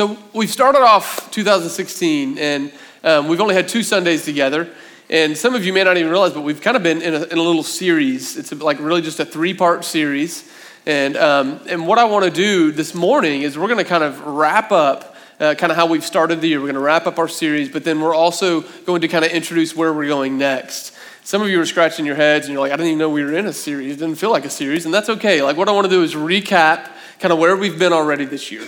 [0.00, 2.72] So we've started off 2016, and
[3.04, 4.66] um, we've only had two Sundays together.
[5.10, 7.24] And some of you may not even realize, but we've kind of been in a,
[7.24, 8.38] in a little series.
[8.38, 10.50] It's like really just a three part series.
[10.86, 14.02] And, um, and what I want to do this morning is we're going to kind
[14.02, 16.60] of wrap up uh, kind of how we've started the year.
[16.60, 19.32] We're going to wrap up our series, but then we're also going to kind of
[19.32, 20.96] introduce where we're going next.
[21.24, 23.22] Some of you are scratching your heads and you're like, I didn't even know we
[23.22, 23.96] were in a series.
[23.96, 25.42] It didn't feel like a series, and that's okay.
[25.42, 26.88] Like, what I want to do is recap
[27.18, 28.64] kind of where we've been already this year.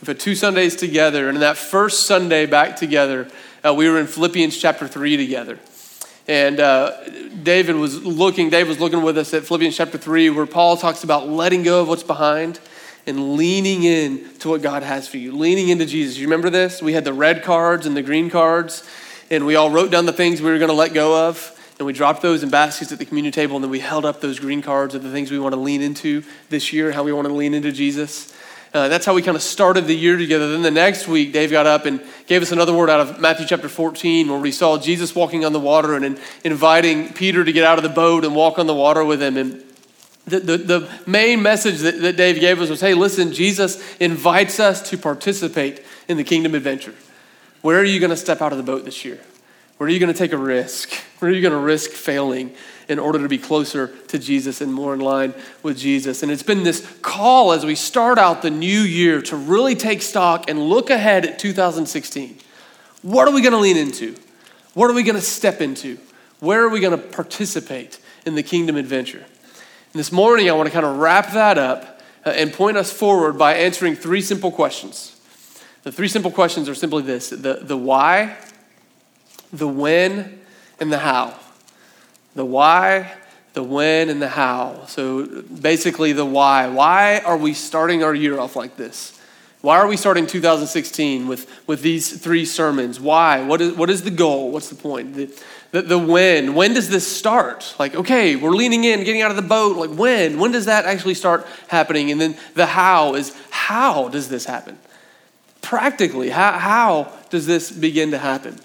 [0.00, 3.28] We've had two Sundays together, and in that first Sunday back together,
[3.62, 5.58] uh, we were in Philippians chapter 3 together.
[6.26, 7.06] And uh,
[7.42, 11.04] David was looking, Dave was looking with us at Philippians chapter 3, where Paul talks
[11.04, 12.60] about letting go of what's behind
[13.06, 16.16] and leaning in to what God has for you, leaning into Jesus.
[16.16, 16.80] You remember this?
[16.80, 18.88] We had the red cards and the green cards,
[19.30, 21.84] and we all wrote down the things we were going to let go of, and
[21.84, 24.38] we dropped those in baskets at the community table, and then we held up those
[24.38, 27.28] green cards of the things we want to lean into this year, how we want
[27.28, 28.34] to lean into Jesus.
[28.72, 30.52] Uh, that's how we kind of started the year together.
[30.52, 33.44] Then the next week, Dave got up and gave us another word out of Matthew
[33.46, 37.52] chapter 14, where we saw Jesus walking on the water and in, inviting Peter to
[37.52, 39.36] get out of the boat and walk on the water with him.
[39.36, 39.64] And
[40.26, 44.60] the, the, the main message that, that Dave gave us was hey, listen, Jesus invites
[44.60, 46.94] us to participate in the kingdom adventure.
[47.62, 49.20] Where are you going to step out of the boat this year?
[49.80, 50.92] Where are you going to take a risk?
[51.20, 52.54] Where are you going to risk failing?
[52.90, 56.24] in order to be closer to Jesus and more in line with Jesus.
[56.24, 60.02] And it's been this call as we start out the new year to really take
[60.02, 62.36] stock and look ahead at 2016.
[63.02, 64.16] What are we going to lean into?
[64.74, 65.98] What are we going to step into?
[66.40, 69.24] Where are we going to participate in the kingdom adventure?
[69.24, 72.92] And this morning, I want to kind of wrap that up uh, and point us
[72.92, 75.16] forward by answering three simple questions.
[75.84, 78.36] The three simple questions are simply this the, the why,
[79.52, 80.40] the when,
[80.78, 81.34] and the how
[82.34, 83.12] the why,
[83.52, 84.84] the when, and the how.
[84.86, 86.68] So basically, the why.
[86.68, 89.16] Why are we starting our year off like this?
[89.62, 92.98] Why are we starting 2016 with, with these three sermons?
[92.98, 93.42] Why?
[93.42, 94.52] What is, what is the goal?
[94.52, 95.14] What's the point?
[95.14, 95.42] The,
[95.72, 96.54] the, the when.
[96.54, 97.74] When does this start?
[97.78, 99.76] Like, okay, we're leaning in, getting out of the boat.
[99.76, 100.38] Like, when?
[100.38, 102.10] When does that actually start happening?
[102.10, 104.78] And then the how is how does this happen?
[105.60, 108.56] Practically, how, how does this begin to happen?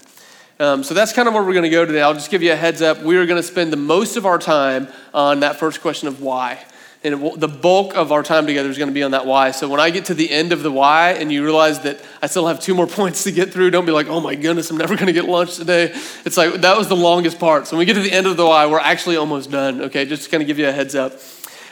[0.58, 2.02] Um, so that's kind of where we're going to go today.
[2.02, 3.02] I'll just give you a heads up.
[3.02, 6.22] We are going to spend the most of our time on that first question of
[6.22, 6.64] why.
[7.04, 9.52] And the bulk of our time together is going to be on that why.
[9.52, 12.28] So when I get to the end of the why and you realize that I
[12.28, 14.78] still have two more points to get through, don't be like, oh my goodness, I'm
[14.78, 15.92] never going to get lunch today.
[16.24, 17.68] It's like, that was the longest part.
[17.68, 20.06] So when we get to the end of the why, we're actually almost done, okay?
[20.06, 21.14] Just to kind of give you a heads up.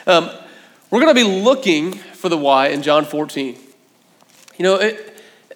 [0.06, 0.30] Um,
[0.90, 3.56] we're going to be looking for the why in John 14.
[4.56, 5.13] You know, it,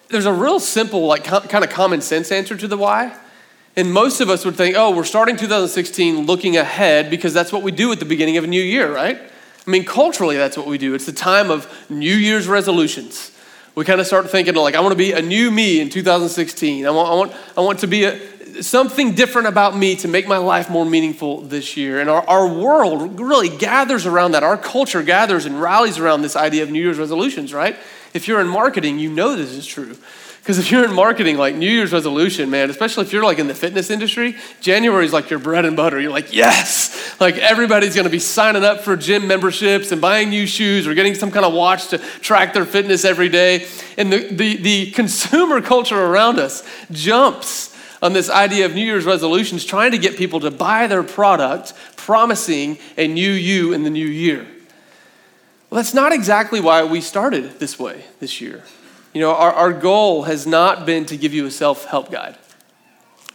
[0.09, 3.15] there's a real simple, like kind of common sense answer to the why.
[3.75, 7.61] And most of us would think, oh, we're starting 2016 looking ahead because that's what
[7.61, 9.17] we do at the beginning of a new year, right?
[9.17, 10.95] I mean, culturally, that's what we do.
[10.95, 13.31] It's the time of New Year's resolutions.
[13.75, 16.85] We kind of start thinking, like, I want to be a new me in 2016.
[16.85, 18.19] I want, I want, I want to be a,
[18.61, 21.99] something different about me to make my life more meaningful this year.
[21.99, 24.43] And our, our world really gathers around that.
[24.43, 27.75] Our culture gathers and rallies around this idea of New Year's resolutions, right?
[28.13, 29.95] If you're in marketing, you know this is true.
[30.39, 33.47] Because if you're in marketing, like New Year's resolution, man, especially if you're like in
[33.47, 35.99] the fitness industry, January is like your bread and butter.
[35.99, 40.47] You're like, yes, like everybody's gonna be signing up for gym memberships and buying new
[40.47, 43.67] shoes or getting some kind of watch to track their fitness every day.
[43.97, 49.05] And the, the, the consumer culture around us jumps on this idea of New Year's
[49.05, 53.89] resolutions, trying to get people to buy their product, promising a new you in the
[53.89, 54.47] new year.
[55.69, 58.63] Well, that's not exactly why we started this way this year.
[59.13, 62.37] You know, our, our goal has not been to give you a self help guide.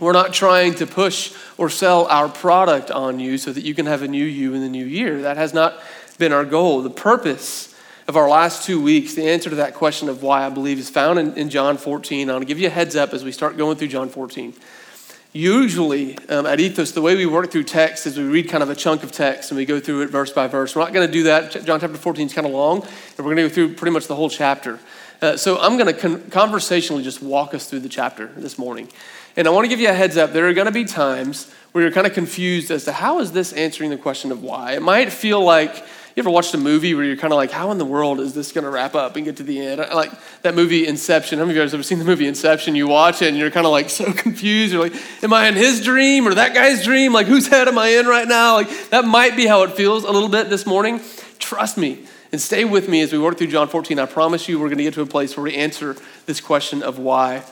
[0.01, 3.87] We're not trying to push or sell our product on you so that you can
[3.87, 5.23] have a new you in the new year.
[5.23, 5.79] That has not
[6.19, 6.83] been our goal.
[6.83, 7.74] The purpose
[8.07, 10.91] of our last two weeks, the answer to that question of why I believe is
[10.91, 12.29] found in, in John 14.
[12.29, 14.55] I want to give you a heads up as we start going through John 14
[15.37, 18.71] usually um, at ethos the way we work through text is we read kind of
[18.71, 20.77] a chunk of text and we go through it verse by verse.
[20.77, 21.51] We're not going to do that.
[21.67, 24.07] John chapter 14 is kind of long and we're going to go through pretty much
[24.07, 24.79] the whole chapter.
[25.21, 28.89] Uh, so i'm going to con- conversationally just walk us through the chapter this morning.
[29.37, 31.53] And i want to give you a heads up there are going to be times
[31.73, 34.75] where you're kind of confused as to how is this answering the question of why?
[34.75, 35.85] It might feel like
[36.15, 38.35] you ever watched a movie where you're kind of like, how in the world is
[38.35, 39.79] this going to wrap up and get to the end?
[39.79, 40.13] Like
[40.43, 41.41] that movie Inception.
[41.41, 42.77] How many of you guys have ever seen the movie Inception?
[42.77, 44.73] You watch it and you're kind of like so confused.
[44.73, 44.95] You're like,
[45.25, 47.13] am I in his dream or that guy's dream?
[47.13, 48.55] Like, whose head am I in right now?
[48.55, 51.01] Like, that might be how it feels a little bit this morning.
[51.41, 53.99] Trust me and stay with me as we work through John 14.
[53.99, 55.97] I promise you we're going to get to a place where we answer
[56.27, 57.43] this question of why.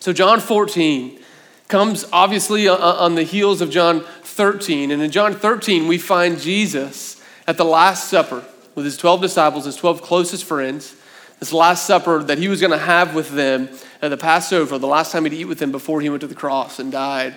[0.00, 1.20] So, John 14
[1.68, 4.90] comes obviously uh, uh, on the heels of John 13.
[4.90, 7.13] And in John 13, we find Jesus
[7.46, 8.44] at the Last Supper
[8.74, 10.94] with his 12 disciples, his 12 closest friends.
[11.38, 13.68] this Last Supper that he was going to have with them
[14.02, 16.34] at the Passover, the last time he'd eat with them before he went to the
[16.34, 17.34] cross and died.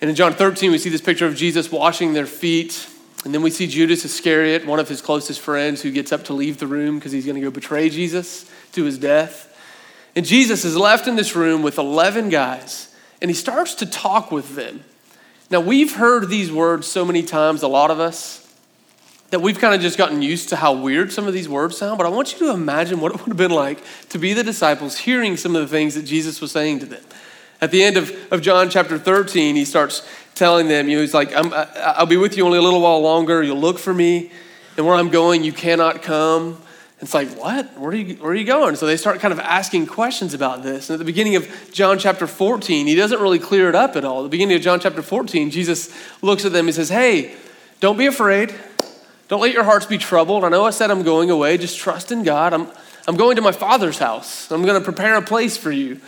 [0.00, 2.88] And in John 13, we see this picture of Jesus washing their feet.
[3.24, 6.34] And then we see Judas Iscariot, one of his closest friends, who gets up to
[6.34, 9.50] leave the room because he's going to go betray Jesus to his death.
[10.14, 14.30] And Jesus is left in this room with 11 guys, and he starts to talk
[14.30, 14.84] with them.
[15.50, 18.43] Now, we've heard these words so many times, a lot of us,
[19.34, 21.98] that we've kind of just gotten used to how weird some of these words sound.
[21.98, 24.44] But I want you to imagine what it would have been like to be the
[24.44, 27.02] disciples hearing some of the things that Jesus was saying to them.
[27.60, 31.14] At the end of, of John chapter 13, he starts telling them, you know, he's
[31.14, 33.42] like, i will be with you only a little while longer.
[33.42, 34.30] You'll look for me.
[34.76, 36.62] And where I'm going, you cannot come.
[37.00, 37.76] It's like, what?
[37.76, 38.76] Where are, you, where are you going?
[38.76, 40.90] So they start kind of asking questions about this.
[40.90, 44.04] And at the beginning of John chapter 14, he doesn't really clear it up at
[44.04, 44.20] all.
[44.20, 45.92] At the beginning of John chapter 14, Jesus
[46.22, 47.34] looks at them and says, hey,
[47.80, 48.54] don't be afraid.
[49.28, 50.44] Don't let your hearts be troubled.
[50.44, 51.56] I know I said I'm going away.
[51.56, 52.52] Just trust in God.
[52.52, 52.68] I'm,
[53.08, 54.50] I'm going to my Father's house.
[54.50, 56.00] I'm going to prepare a place for you.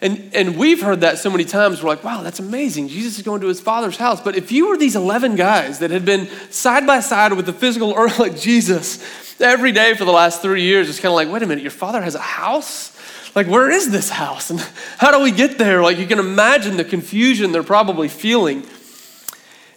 [0.00, 1.82] And, and we've heard that so many times.
[1.82, 2.88] We're like, wow, that's amazing.
[2.88, 4.20] Jesus is going to his Father's house.
[4.20, 7.52] But if you were these 11 guys that had been side by side with the
[7.52, 9.04] physical earth like Jesus
[9.40, 11.72] every day for the last three years, it's kind of like, wait a minute, your
[11.72, 12.96] Father has a house?
[13.34, 14.50] Like, where is this house?
[14.50, 14.60] And
[14.98, 15.82] how do we get there?
[15.82, 18.64] Like, you can imagine the confusion they're probably feeling.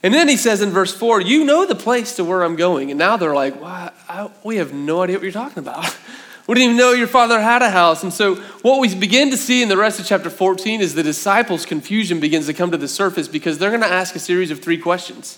[0.04, 2.90] And then he says in verse 4, You know the place to where I'm going.
[2.90, 5.96] And now they're like, I, We have no idea what you're talking about.
[6.48, 8.04] We didn't even know your father had a house.
[8.04, 11.04] And so, what we begin to see in the rest of chapter 14 is the
[11.04, 14.52] disciples' confusion begins to come to the surface because they're going to ask a series
[14.52, 15.38] of three questions.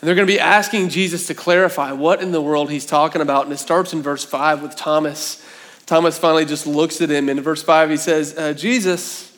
[0.00, 3.20] And they're going to be asking Jesus to clarify what in the world he's talking
[3.20, 3.44] about.
[3.44, 5.44] And it starts in verse 5 with Thomas.
[5.86, 7.28] Thomas finally just looks at him.
[7.28, 9.36] And in verse 5, he says, uh, Jesus,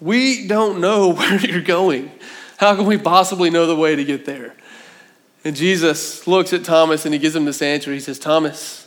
[0.00, 2.10] we don't know where you're going.
[2.60, 4.54] How can we possibly know the way to get there?
[5.46, 7.90] And Jesus looks at Thomas and he gives him this answer.
[7.90, 8.86] He says, Thomas,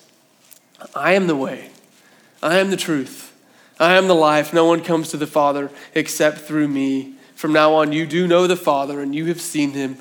[0.94, 1.72] I am the way,
[2.44, 3.36] I am the truth,
[3.80, 4.54] I am the life.
[4.54, 7.16] No one comes to the Father except through me.
[7.34, 9.98] From now on, you do know the Father and you have seen him.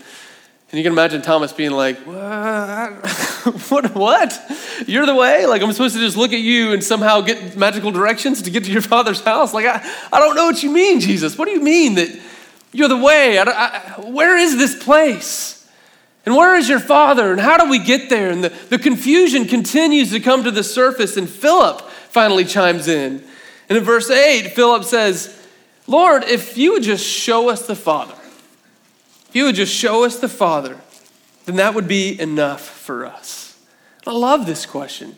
[0.71, 3.07] And you can imagine Thomas being like, what?
[3.71, 3.95] what?
[3.95, 4.39] What?
[4.87, 5.47] You're the way?
[5.47, 8.65] Like, I'm supposed to just look at you and somehow get magical directions to get
[8.65, 9.55] to your father's house?
[9.55, 9.83] Like, I,
[10.13, 11.39] I don't know what you mean, Jesus.
[11.39, 12.21] What do you mean that
[12.73, 13.39] you're the way.
[13.39, 15.69] I, I, where is this place?
[16.25, 17.33] And where is your father?
[17.33, 18.31] And how do we get there?
[18.31, 21.17] And the, the confusion continues to come to the surface.
[21.17, 23.25] And Philip finally chimes in.
[23.69, 25.39] And in verse 8, Philip says,
[25.87, 28.15] Lord, if you would just show us the Father,
[29.29, 30.79] if you would just show us the Father,
[31.47, 33.59] then that would be enough for us.
[34.07, 35.17] I love this question.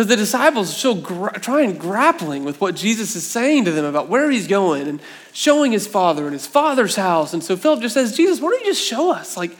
[0.00, 3.84] Because the disciples are still gra- trying, grappling with what Jesus is saying to them
[3.84, 4.98] about where he's going and
[5.34, 7.34] showing his father and his father's house.
[7.34, 9.36] And so Philip just says, Jesus, why don't you just show us?
[9.36, 9.54] Like,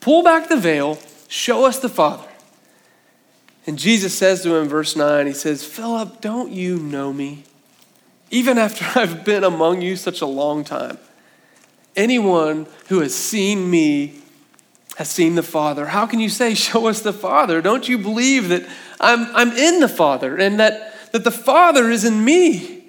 [0.00, 0.98] pull back the veil,
[1.28, 2.26] show us the Father.
[3.66, 7.44] And Jesus says to him verse 9, He says, Philip, don't you know me?
[8.30, 10.96] Even after I've been among you such a long time,
[11.96, 14.21] anyone who has seen me
[15.02, 15.86] has seen the Father.
[15.86, 17.60] How can you say, Show us the Father?
[17.60, 18.64] Don't you believe that
[19.00, 22.84] I'm, I'm in the Father and that, that the Father is in me?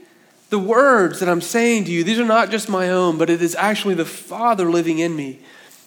[0.51, 3.41] The words that I'm saying to you, these are not just my own, but it
[3.41, 5.39] is actually the Father living in me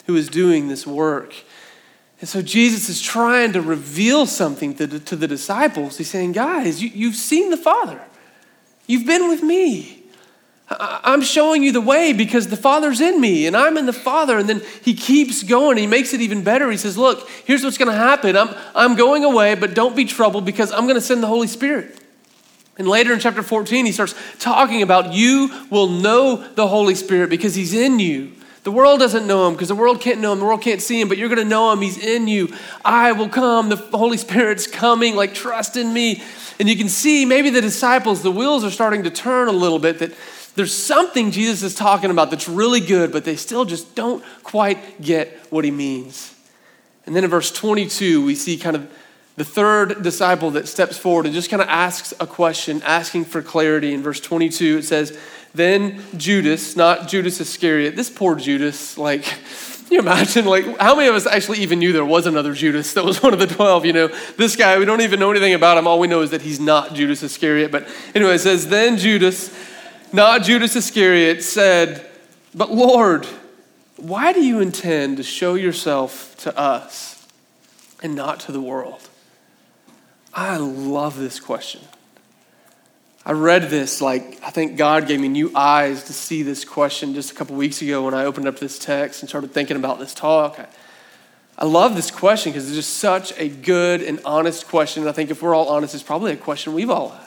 [0.07, 1.33] who is doing this work.
[2.19, 5.97] And so Jesus is trying to reveal something to the, to the disciples.
[5.97, 8.01] He's saying, Guys, you, you've seen the Father,
[8.89, 10.03] you've been with me.
[10.69, 14.37] I'm showing you the way because the Father's in me and I'm in the Father.
[14.37, 15.77] And then he keeps going.
[15.77, 16.71] He makes it even better.
[16.71, 18.37] He says, Look, here's what's going to happen.
[18.37, 21.47] I'm, I'm going away, but don't be troubled because I'm going to send the Holy
[21.47, 21.97] Spirit.
[22.79, 27.31] And later in chapter 14, he starts talking about you will know the Holy Spirit
[27.31, 28.33] because he's in you.
[28.65, 30.41] The world doesn't know him because the world can't know him.
[30.41, 31.81] The world can't see him, but you're going to know him.
[31.81, 32.53] He's in you.
[32.85, 33.69] I will come.
[33.69, 35.15] The Holy Spirit's coming.
[35.15, 36.21] Like, trust in me.
[36.59, 39.79] And you can see maybe the disciples, the wheels are starting to turn a little
[39.79, 40.13] bit that
[40.57, 45.01] there's something Jesus is talking about that's really good, but they still just don't quite
[45.01, 46.35] get what he means.
[47.05, 48.91] And then in verse 22, we see kind of
[49.37, 53.43] the third disciple that steps forward and just kind of asks a question, asking for
[53.43, 53.93] clarity.
[53.93, 55.17] In verse 22, it says,
[55.55, 59.27] Then Judas, not Judas Iscariot, this poor Judas, like,
[59.91, 63.05] you imagine, like, how many of us actually even knew there was another Judas that
[63.05, 63.85] was one of the 12?
[63.85, 64.09] You know,
[64.39, 65.87] this guy, we don't even know anything about him.
[65.87, 67.71] All we know is that he's not Judas Iscariot.
[67.71, 69.55] But anyway, it says, Then Judas,
[70.17, 72.05] not Judas Iscariot, said,
[72.55, 73.27] But Lord,
[73.97, 77.29] why do you intend to show yourself to us
[78.03, 79.09] and not to the world?
[80.33, 81.83] I love this question.
[83.27, 87.13] I read this like I think God gave me new eyes to see this question
[87.13, 89.99] just a couple weeks ago when I opened up this text and started thinking about
[89.99, 90.59] this talk.
[90.59, 90.67] I,
[91.59, 95.07] I love this question because it's just such a good and honest question.
[95.09, 97.26] I think if we're all honest, it's probably a question we've all asked.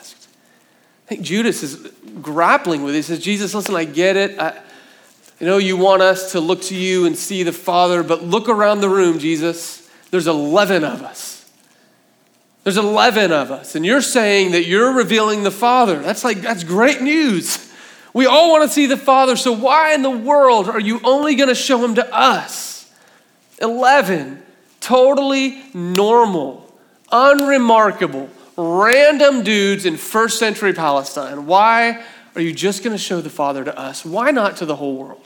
[1.09, 2.99] Think Judas is grappling with it.
[2.99, 4.39] He says, Jesus, listen, I get it.
[4.39, 4.61] I,
[5.39, 8.47] you know, you want us to look to you and see the Father, but look
[8.47, 9.89] around the room, Jesus.
[10.11, 11.51] There's 11 of us.
[12.63, 13.75] There's 11 of us.
[13.75, 15.99] And you're saying that you're revealing the Father.
[15.99, 17.73] That's like, that's great news.
[18.13, 21.35] We all want to see the Father, so why in the world are you only
[21.35, 22.91] going to show him to us?
[23.61, 24.43] 11
[24.79, 26.73] totally normal,
[27.11, 31.45] unremarkable, random dudes in first century Palestine.
[31.45, 32.03] Why
[32.35, 34.03] are you just going to show the Father to us?
[34.03, 35.21] Why not to the whole world?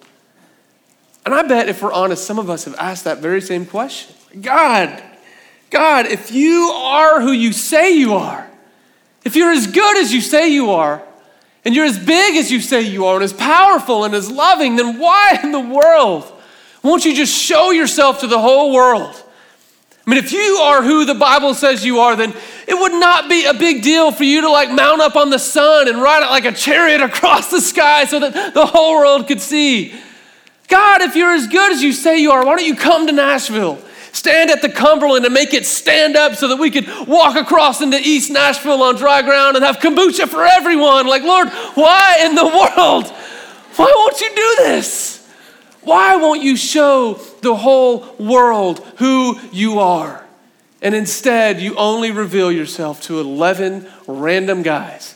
[1.25, 4.15] And I bet if we're honest, some of us have asked that very same question
[4.41, 5.01] God,
[5.69, 8.49] God, if you are who you say you are,
[9.23, 11.01] if you're as good as you say you are,
[11.65, 14.75] and you're as big as you say you are, and as powerful and as loving,
[14.75, 16.29] then why in the world
[16.83, 19.22] won't you just show yourself to the whole world?
[20.05, 22.33] I mean, if you are who the Bible says you are, then
[22.67, 25.39] it would not be a big deal for you to like mount up on the
[25.39, 29.27] sun and ride it like a chariot across the sky so that the whole world
[29.27, 29.93] could see.
[30.67, 33.13] God, if you're as good as you say you are, why don't you come to
[33.13, 33.79] Nashville?
[34.11, 37.81] Stand at the Cumberland and make it stand up so that we could walk across
[37.81, 41.07] into East Nashville on dry ground and have kombucha for everyone.
[41.07, 42.45] Like, Lord, why in the
[42.77, 43.07] world?
[43.75, 45.22] Why won't you do this?
[45.83, 50.25] Why won't you show the whole world who you are?
[50.81, 55.15] And instead, you only reveal yourself to 11 random guys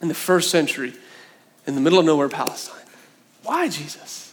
[0.00, 0.94] in the first century
[1.66, 2.82] in the middle of nowhere, Palestine.
[3.42, 4.32] Why, Jesus?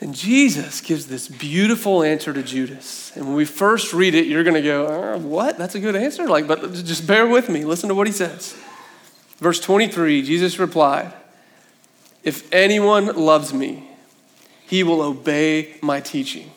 [0.00, 3.12] And Jesus gives this beautiful answer to Judas.
[3.16, 5.58] And when we first read it, you're going to go, uh, What?
[5.58, 6.26] That's a good answer?
[6.26, 7.64] Like, but just bear with me.
[7.64, 8.56] Listen to what he says.
[9.38, 11.12] Verse 23 Jesus replied,
[12.24, 13.88] If anyone loves me,
[14.66, 16.50] he will obey my teaching.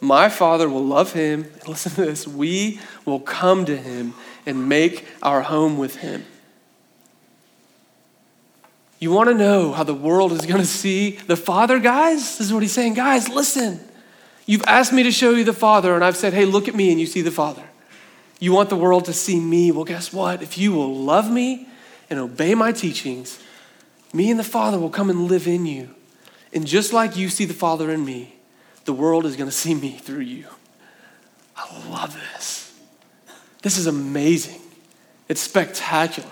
[0.00, 1.50] My Father will love him.
[1.66, 4.14] Listen to this we will come to him
[4.46, 6.24] and make our home with him.
[8.98, 12.38] You want to know how the world is going to see the Father, guys?
[12.38, 12.94] This is what he's saying.
[12.94, 13.80] Guys, listen.
[14.46, 16.90] You've asked me to show you the Father, and I've said, hey, look at me
[16.90, 17.62] and you see the Father.
[18.40, 19.72] You want the world to see me.
[19.72, 20.42] Well, guess what?
[20.42, 21.68] If you will love me
[22.10, 23.38] and obey my teachings,
[24.14, 25.90] me and the Father will come and live in you.
[26.52, 28.36] And just like you see the Father in me,
[28.84, 30.46] the world is going to see me through you.
[31.56, 32.72] I love this.
[33.62, 34.60] This is amazing.
[35.28, 36.28] It's spectacular.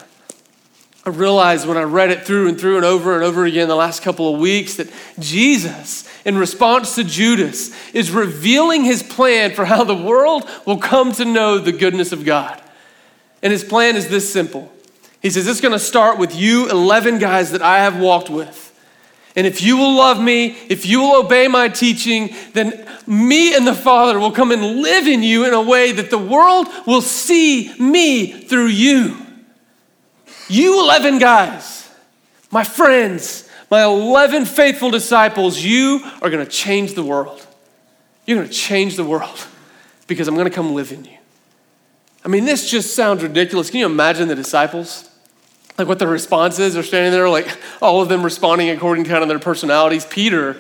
[1.05, 3.75] I realized when I read it through and through and over and over again the
[3.75, 9.65] last couple of weeks that Jesus, in response to Judas, is revealing his plan for
[9.65, 12.63] how the world will come to know the goodness of God.
[13.43, 14.71] And his plan is this simple
[15.23, 18.69] He says, It's going to start with you 11 guys that I have walked with.
[19.35, 23.67] And if you will love me, if you will obey my teaching, then me and
[23.67, 27.01] the Father will come and live in you in a way that the world will
[27.01, 29.17] see me through you.
[30.49, 31.91] You 11 guys,
[32.51, 37.47] my friends, my 11 faithful disciples, you are going to change the world.
[38.27, 39.47] You're going to change the world
[40.09, 41.17] because I'm going to come live in you.
[42.23, 43.71] I mean, this just sounds ridiculous.
[43.71, 45.09] Can you imagine the disciples?
[45.83, 46.75] Like what their response is?
[46.75, 50.05] They're standing there, like all of them responding according to kind of their personalities.
[50.05, 50.57] Peter,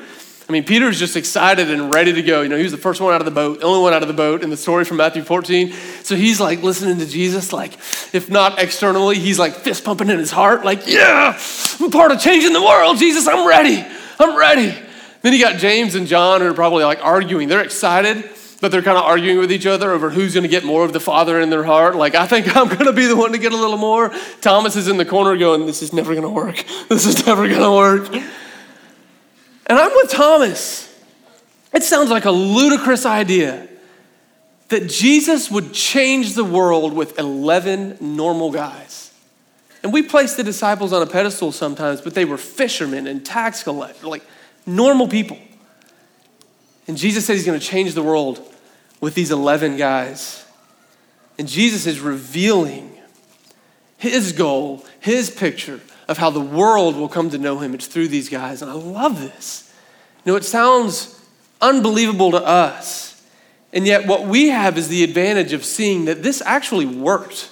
[0.48, 2.42] I mean, Peter's just excited and ready to go.
[2.42, 4.02] You know, he was the first one out of the boat, the only one out
[4.02, 5.72] of the boat in the story from Matthew 14.
[6.02, 7.74] So he's like listening to Jesus, like,
[8.12, 11.38] if not externally, he's like fist pumping in his heart, like, yeah,
[11.78, 12.98] I'm part of changing the world.
[12.98, 13.86] Jesus, I'm ready.
[14.18, 14.76] I'm ready.
[15.20, 17.46] Then you got James and John who are probably like arguing.
[17.46, 18.28] They're excited,
[18.62, 20.92] but they're kind of arguing with each other over who's going to get more of
[20.92, 21.96] the Father in their heart.
[21.96, 24.12] Like, I think I'm going to be the one to get a little more.
[24.40, 26.64] Thomas is in the corner going, this is never going to work.
[26.88, 28.14] This is never going to work.
[28.14, 30.94] And I'm with Thomas.
[31.72, 33.66] It sounds like a ludicrous idea
[34.68, 39.12] that Jesus would change the world with 11 normal guys.
[39.82, 43.64] And we place the disciples on a pedestal sometimes, but they were fishermen and tax
[43.64, 44.22] collectors, like
[44.66, 45.38] normal people.
[46.86, 48.51] And Jesus said he's going to change the world
[49.02, 50.46] with these 11 guys.
[51.36, 52.96] And Jesus is revealing
[53.98, 57.74] his goal, his picture of how the world will come to know him.
[57.74, 58.62] It's through these guys.
[58.62, 59.74] And I love this.
[60.24, 61.20] You know, it sounds
[61.60, 63.26] unbelievable to us.
[63.72, 67.50] And yet, what we have is the advantage of seeing that this actually worked.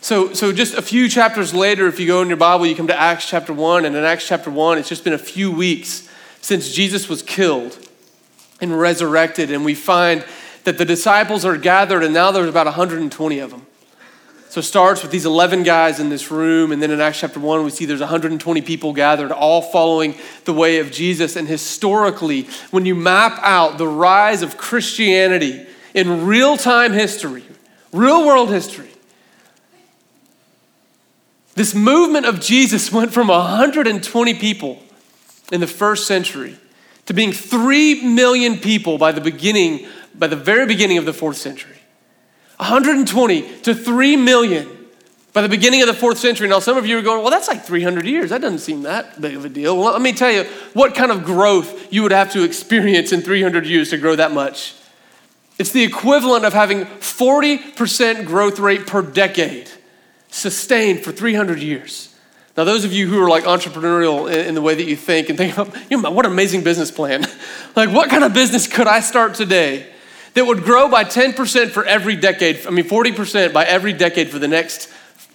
[0.00, 2.88] So, so just a few chapters later, if you go in your Bible, you come
[2.88, 3.84] to Acts chapter 1.
[3.84, 6.08] And in Acts chapter 1, it's just been a few weeks
[6.40, 7.83] since Jesus was killed
[8.60, 9.50] and resurrected.
[9.50, 10.24] And we find
[10.64, 13.66] that the disciples are gathered, and now there's about 120 of them.
[14.48, 17.40] So it starts with these 11 guys in this room, and then in Acts chapter
[17.40, 21.34] 1, we see there's 120 people gathered, all following the way of Jesus.
[21.34, 27.42] And historically, when you map out the rise of Christianity in real time history,
[27.92, 28.90] real world history,
[31.56, 34.80] this movement of Jesus went from 120 people
[35.50, 36.56] in the first century
[37.06, 41.36] to being 3 million people by the beginning, by the very beginning of the fourth
[41.36, 41.76] century.
[42.56, 44.74] 120 to 3 million
[45.32, 46.48] by the beginning of the fourth century.
[46.48, 48.30] Now, some of you are going, well, that's like 300 years.
[48.30, 49.76] That doesn't seem that big of a deal.
[49.76, 53.20] Well, let me tell you what kind of growth you would have to experience in
[53.20, 54.74] 300 years to grow that much.
[55.58, 59.68] It's the equivalent of having 40% growth rate per decade
[60.28, 62.13] sustained for 300 years.
[62.56, 65.36] Now, those of you who are like entrepreneurial in the way that you think and
[65.36, 65.56] think,
[65.90, 67.26] you know, what an amazing business plan.
[67.76, 69.88] like, what kind of business could I start today?
[70.34, 74.38] that would grow by 10% for every decade, I mean, 40% by every decade for
[74.38, 74.86] the next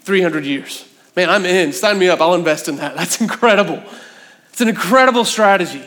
[0.04, 0.88] 300 years.
[1.16, 1.74] Man, I'm in.
[1.74, 2.22] Sign me up.
[2.22, 2.96] I'll invest in that.
[2.98, 3.82] That's incredible.
[4.50, 5.84] It's an incredible strategy.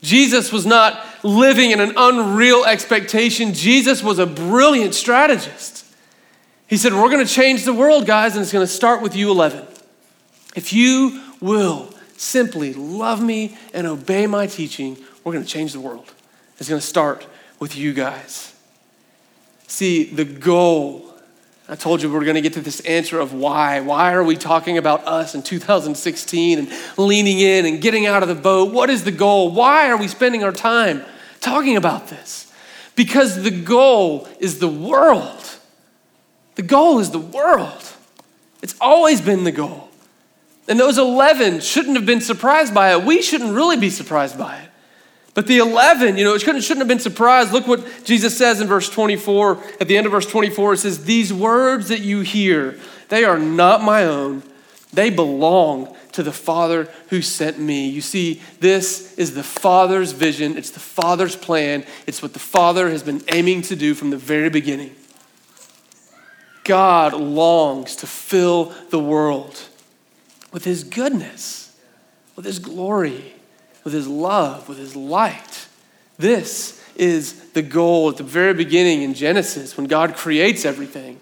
[0.00, 3.52] Jesus was not living in an unreal expectation.
[3.52, 5.84] Jesus was a brilliant strategist.
[6.66, 9.16] He said, We're going to change the world, guys, and it's going to start with
[9.16, 9.66] you 11.
[10.54, 15.80] If you will simply love me and obey my teaching, we're going to change the
[15.80, 16.12] world.
[16.58, 17.26] It's going to start
[17.58, 18.54] with you guys.
[19.66, 21.14] See, the goal,
[21.68, 23.80] I told you we're going to get to this answer of why.
[23.80, 28.28] Why are we talking about us in 2016 and leaning in and getting out of
[28.28, 28.72] the boat?
[28.72, 29.50] What is the goal?
[29.50, 31.02] Why are we spending our time
[31.40, 32.52] talking about this?
[32.94, 35.42] Because the goal is the world.
[36.54, 37.82] The goal is the world.
[38.62, 39.90] It's always been the goal.
[40.66, 43.04] And those 11 shouldn't have been surprised by it.
[43.04, 44.70] We shouldn't really be surprised by it.
[45.34, 47.52] But the 11, you know, it shouldn't, shouldn't have been surprised.
[47.52, 49.62] Look what Jesus says in verse 24.
[49.80, 52.78] At the end of verse 24, it says, These words that you hear,
[53.08, 54.42] they are not my own.
[54.92, 57.88] They belong to the Father who sent me.
[57.88, 62.88] You see, this is the Father's vision, it's the Father's plan, it's what the Father
[62.88, 64.94] has been aiming to do from the very beginning.
[66.62, 69.60] God longs to fill the world
[70.54, 71.76] with His goodness,
[72.34, 73.34] with His glory
[73.84, 75.68] with his love, with his light.
[76.16, 81.20] This is the goal at the very beginning in Genesis when God creates everything.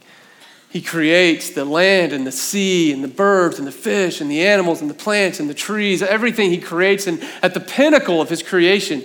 [0.71, 4.47] He creates the land and the sea and the birds and the fish and the
[4.47, 7.07] animals and the plants and the trees, everything He creates.
[7.07, 9.05] And at the pinnacle of His creation,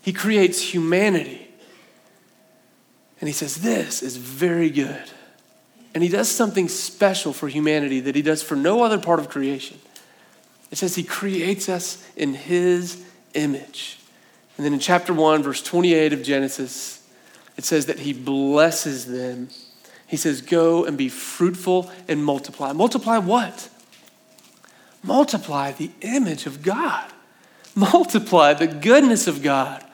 [0.00, 1.46] He creates humanity.
[3.20, 5.10] And He says, This is very good.
[5.94, 9.28] And He does something special for humanity that He does for no other part of
[9.28, 9.78] creation.
[10.74, 13.00] It says he creates us in his
[13.34, 14.00] image.
[14.56, 17.00] And then in chapter 1, verse 28 of Genesis,
[17.56, 19.50] it says that he blesses them.
[20.08, 22.72] He says, Go and be fruitful and multiply.
[22.72, 23.68] Multiply what?
[25.04, 27.08] Multiply the image of God.
[27.76, 29.84] Multiply the goodness of God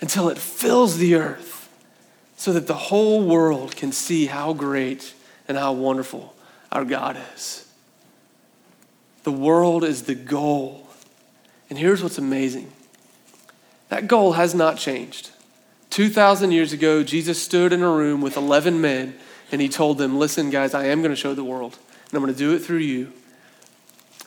[0.00, 1.49] until it fills the earth
[2.40, 5.12] so that the whole world can see how great
[5.46, 6.34] and how wonderful
[6.72, 7.70] our God is.
[9.24, 10.88] The world is the goal.
[11.68, 12.72] And here's what's amazing
[13.90, 15.32] that goal has not changed.
[15.90, 19.16] 2,000 years ago, Jesus stood in a room with 11 men
[19.52, 21.76] and he told them, Listen, guys, I am going to show the world,
[22.06, 23.12] and I'm going to do it through you.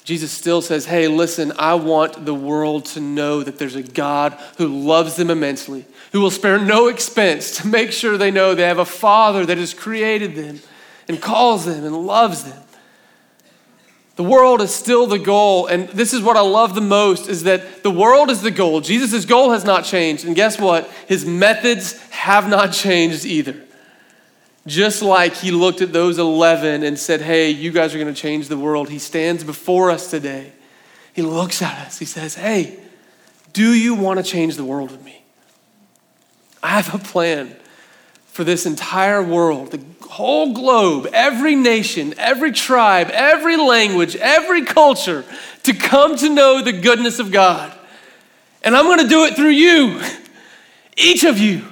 [0.03, 4.37] Jesus still says, Hey, listen, I want the world to know that there's a God
[4.57, 8.63] who loves them immensely, who will spare no expense to make sure they know they
[8.63, 10.59] have a Father that has created them
[11.07, 12.63] and calls them and loves them.
[14.15, 15.67] The world is still the goal.
[15.67, 18.79] And this is what I love the most is that the world is the goal.
[18.79, 20.25] Jesus' goal has not changed.
[20.25, 20.89] And guess what?
[21.07, 23.55] His methods have not changed either.
[24.65, 28.19] Just like he looked at those 11 and said, Hey, you guys are going to
[28.19, 28.89] change the world.
[28.89, 30.53] He stands before us today.
[31.13, 31.99] He looks at us.
[31.99, 32.79] He says, Hey,
[33.51, 35.23] do you want to change the world with me?
[36.61, 37.55] I have a plan
[38.27, 45.25] for this entire world, the whole globe, every nation, every tribe, every language, every culture
[45.63, 47.71] to come to know the goodness of God.
[48.63, 50.01] And I'm going to do it through you,
[50.97, 51.63] each of you.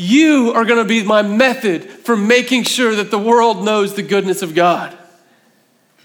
[0.00, 4.02] You are going to be my method for making sure that the world knows the
[4.02, 4.96] goodness of God.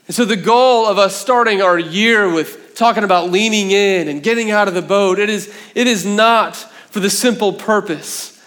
[0.08, 4.24] And so, the goal of us starting our year with talking about leaning in and
[4.24, 8.44] getting out of the boat, it is, it is not for the simple purpose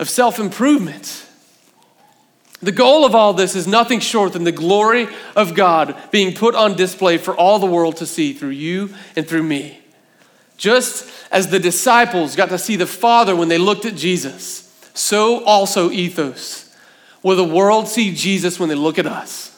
[0.00, 1.26] of self improvement.
[2.60, 5.06] The goal of all this is nothing short than the glory
[5.36, 9.28] of God being put on display for all the world to see through you and
[9.28, 9.78] through me.
[10.56, 14.67] Just as the disciples got to see the Father when they looked at Jesus,
[14.98, 16.68] so also ethos
[17.22, 19.56] Will the world see Jesus when they look at us?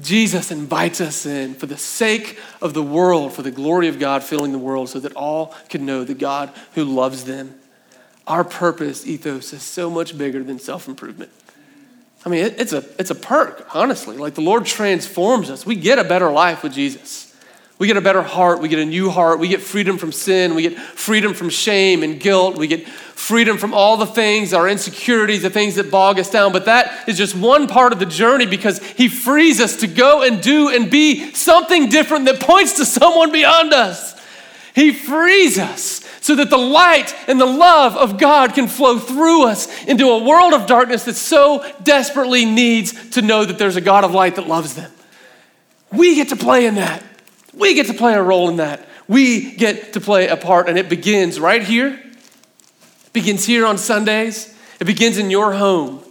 [0.00, 4.22] Jesus invites us in for the sake of the world, for the glory of God
[4.22, 7.58] filling the world, so that all can know the God who loves them.
[8.26, 11.30] Our purpose, ethos, is so much bigger than self improvement.
[12.24, 14.16] I mean, it, it's, a, it's a perk, honestly.
[14.16, 15.64] Like the Lord transforms us.
[15.64, 17.29] We get a better life with Jesus.
[17.80, 18.60] We get a better heart.
[18.60, 19.38] We get a new heart.
[19.38, 20.54] We get freedom from sin.
[20.54, 22.58] We get freedom from shame and guilt.
[22.58, 26.52] We get freedom from all the things, our insecurities, the things that bog us down.
[26.52, 30.22] But that is just one part of the journey because He frees us to go
[30.22, 34.14] and do and be something different that points to someone beyond us.
[34.74, 39.46] He frees us so that the light and the love of God can flow through
[39.46, 43.80] us into a world of darkness that so desperately needs to know that there's a
[43.80, 44.92] God of light that loves them.
[45.90, 47.04] We get to play in that.
[47.54, 48.86] We get to play a role in that.
[49.08, 51.88] We get to play a part, and it begins right here.
[51.88, 54.56] It begins here on Sundays.
[54.78, 56.02] It begins in your home.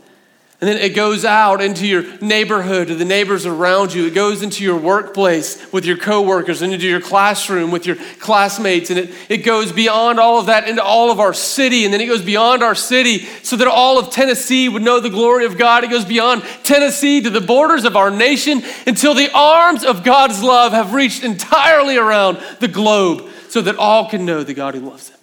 [0.61, 4.07] And then it goes out into your neighborhood, to the neighbors around you.
[4.07, 8.89] It goes into your workplace with your coworkers and into your classroom with your classmates.
[8.89, 11.85] And it, it goes beyond all of that into all of our city.
[11.85, 15.09] And then it goes beyond our city so that all of Tennessee would know the
[15.09, 15.85] glory of God.
[15.85, 20.43] It goes beyond Tennessee to the borders of our nation until the arms of God's
[20.43, 24.81] love have reached entirely around the globe so that all can know the God who
[24.81, 25.19] loves them.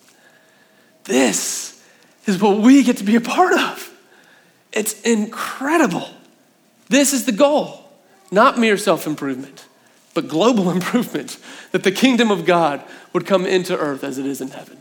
[1.05, 1.85] This
[2.25, 3.93] is what we get to be a part of.
[4.77, 6.11] It's incredible.
[6.91, 7.89] This is the goal,
[8.31, 9.65] not mere self improvement,
[10.13, 11.39] but global improvement,
[11.73, 12.85] that the kingdom of God
[13.15, 14.77] would come into earth as it is in heaven.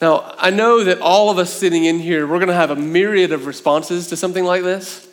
[0.00, 2.76] Now, I know that all of us sitting in here, we're going to have a
[2.76, 5.06] myriad of responses to something like this.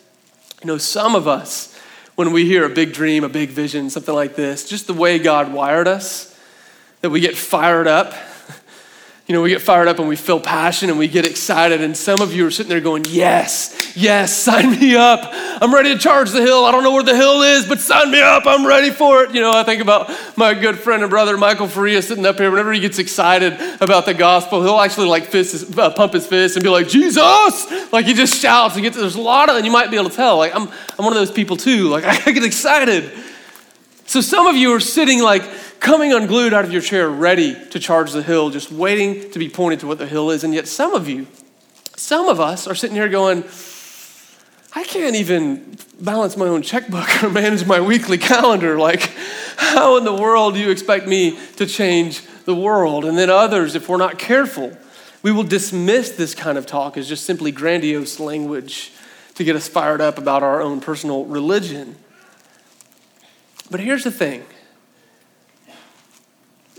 [0.62, 1.78] You know, some of us,
[2.16, 5.18] when we hear a big dream, a big vision, something like this, just the way
[5.18, 6.36] God wired us,
[7.02, 8.14] that we get fired up
[9.30, 11.80] you know, we get fired up and we feel passion and we get excited.
[11.82, 15.20] And some of you are sitting there going, Yes, yes, sign me up.
[15.62, 16.64] I'm ready to charge the hill.
[16.64, 18.42] I don't know where the hill is, but sign me up.
[18.44, 19.32] I'm ready for it.
[19.32, 22.50] You know, I think about my good friend and brother, Michael Faria, sitting up here.
[22.50, 26.26] Whenever he gets excited about the gospel, he'll actually like fist his, uh, pump his
[26.26, 27.92] fist and be like, Jesus!
[27.92, 30.10] Like he just shouts and gets, there's a lot of, and you might be able
[30.10, 31.88] to tell, like, I'm, I'm one of those people too.
[31.88, 33.12] Like, I get excited.
[34.06, 35.44] So some of you are sitting like,
[35.80, 39.48] coming unglued out of your chair, ready to charge the hill, just waiting to be
[39.48, 40.44] pointed to what the hill is.
[40.44, 41.26] And yet, some of you,
[41.96, 43.44] some of us are sitting here going,
[44.72, 48.78] I can't even balance my own checkbook or manage my weekly calendar.
[48.78, 49.10] Like,
[49.56, 53.04] how in the world do you expect me to change the world?
[53.04, 54.76] And then others, if we're not careful,
[55.22, 58.92] we will dismiss this kind of talk as just simply grandiose language
[59.34, 61.96] to get us fired up about our own personal religion.
[63.70, 64.44] But here's the thing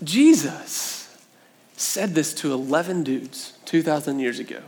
[0.03, 1.17] Jesus
[1.75, 4.61] said this to 11 dudes 2,000 years ago.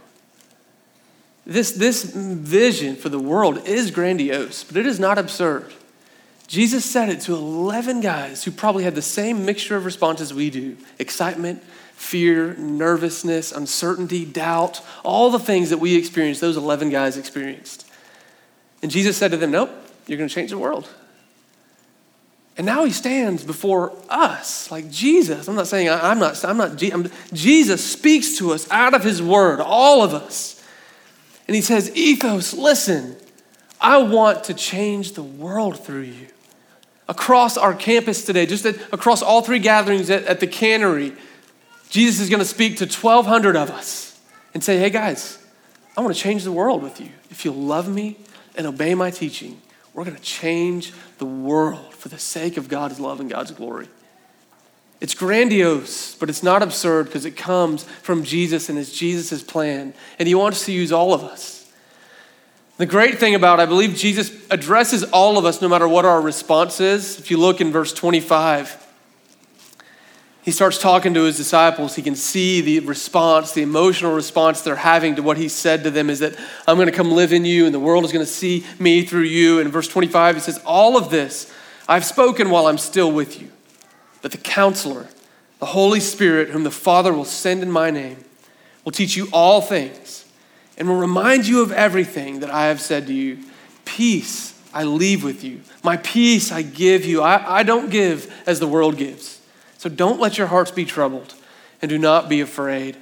[1.45, 5.73] This, this vision for the world is grandiose, but it is not absurd.
[6.47, 10.49] Jesus said it to 11 guys who probably had the same mixture of responses we
[10.49, 11.63] do excitement,
[11.95, 17.89] fear, nervousness, uncertainty, doubt, all the things that we experienced, those 11 guys experienced.
[18.81, 19.71] And Jesus said to them, Nope,
[20.07, 20.87] you're going to change the world.
[22.55, 25.47] And now he stands before us like Jesus.
[25.47, 29.03] I'm not saying I, am not, I'm not, I'm, Jesus speaks to us out of
[29.03, 30.63] his word, all of us.
[31.47, 33.15] And he says, Ethos, listen,
[33.81, 36.27] I want to change the world through you.
[37.09, 41.13] Across our campus today, just at, across all three gatherings at, at the cannery,
[41.89, 44.19] Jesus is going to speak to 1,200 of us
[44.53, 45.37] and say, hey guys,
[45.97, 47.09] I want to change the world with you.
[47.29, 48.17] If you'll love me
[48.55, 49.61] and obey my teaching,
[49.93, 53.87] we're going to change the world for the sake of God's love and God's glory.
[54.99, 59.93] It's grandiose, but it's not absurd because it comes from Jesus and it's Jesus' plan.
[60.17, 61.71] And He wants to use all of us.
[62.77, 66.21] The great thing about, I believe Jesus addresses all of us no matter what our
[66.21, 67.19] response is.
[67.19, 68.82] If you look in verse 25,
[70.43, 71.95] he starts talking to his disciples.
[71.95, 75.91] He can see the response, the emotional response they're having to what he said to
[75.91, 78.25] them is that I'm going to come live in you and the world is going
[78.25, 79.59] to see me through you.
[79.59, 81.51] And in verse 25, he says, All of this
[81.87, 83.51] I've spoken while I'm still with you.
[84.21, 85.07] But the counselor,
[85.59, 88.17] the Holy Spirit, whom the Father will send in my name,
[88.83, 90.25] will teach you all things
[90.77, 93.39] and will remind you of everything that I have said to you.
[93.85, 95.61] Peace I leave with you.
[95.83, 97.21] My peace I give you.
[97.21, 99.32] I, I don't give as the world gives.
[99.83, 101.33] So don't let your hearts be troubled
[101.81, 102.95] and do not be afraid.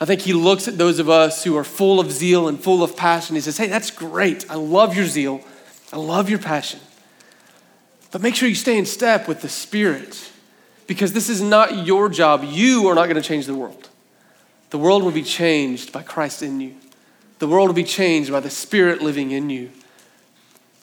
[0.00, 2.84] I think he looks at those of us who are full of zeal and full
[2.84, 3.34] of passion.
[3.34, 4.48] He says, Hey, that's great.
[4.48, 5.40] I love your zeal.
[5.92, 6.78] I love your passion.
[8.12, 10.30] But make sure you stay in step with the Spirit
[10.86, 12.44] because this is not your job.
[12.44, 13.88] You are not going to change the world.
[14.70, 16.76] The world will be changed by Christ in you.
[17.40, 19.72] The world will be changed by the Spirit living in you.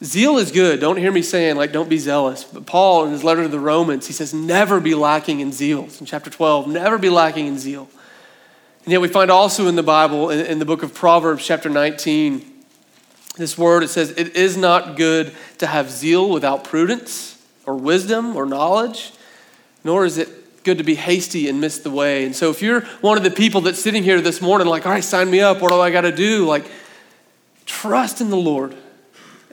[0.05, 0.79] Zeal is good.
[0.79, 2.43] Don't hear me saying, like, don't be zealous.
[2.43, 5.89] But Paul, in his letter to the Romans, he says, never be lacking in zeal.
[5.99, 7.89] in chapter 12, never be lacking in zeal.
[8.83, 11.69] And yet we find also in the Bible, in, in the book of Proverbs, chapter
[11.69, 12.45] 19,
[13.35, 18.35] this word, it says, it is not good to have zeal without prudence or wisdom
[18.35, 19.11] or knowledge,
[19.83, 22.25] nor is it good to be hasty and miss the way.
[22.25, 24.91] And so if you're one of the people that's sitting here this morning, like, all
[24.91, 26.45] right, sign me up, what do I got to do?
[26.45, 26.69] Like,
[27.65, 28.75] trust in the Lord